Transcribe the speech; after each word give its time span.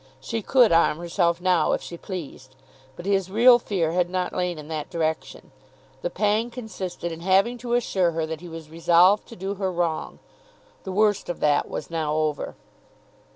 She 0.19 0.41
could 0.41 0.71
arm 0.71 0.97
herself 0.97 1.39
now 1.39 1.73
if 1.73 1.81
she 1.83 1.95
pleased; 1.95 2.55
but 2.95 3.05
his 3.05 3.29
real 3.29 3.59
fear 3.59 3.91
had 3.91 4.09
not 4.09 4.33
lain 4.33 4.57
in 4.57 4.67
that 4.69 4.89
direction. 4.89 5.51
The 6.01 6.09
pang 6.09 6.49
consisted 6.49 7.11
in 7.11 7.19
having 7.19 7.59
to 7.59 7.75
assure 7.75 8.09
her 8.13 8.25
that 8.25 8.41
he 8.41 8.49
was 8.49 8.71
resolved 8.71 9.27
to 9.27 9.35
do 9.35 9.53
her 9.53 9.71
wrong. 9.71 10.17
The 10.85 10.91
worst 10.91 11.29
of 11.29 11.39
that 11.41 11.69
was 11.69 11.91
now 11.91 12.15
over. 12.15 12.55